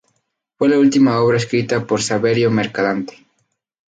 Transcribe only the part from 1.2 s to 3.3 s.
obra escrita por Saverio Mercadante.